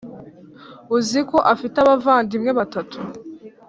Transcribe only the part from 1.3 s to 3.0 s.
afite abavandimwe batatu